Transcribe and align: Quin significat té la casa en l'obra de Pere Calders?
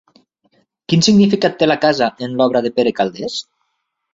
Quin 0.93 1.03
significat 1.09 1.59
té 1.59 1.69
la 1.69 1.77
casa 1.83 2.09
en 2.29 2.35
l'obra 2.41 2.65
de 2.69 2.73
Pere 2.79 2.95
Calders? 3.03 3.37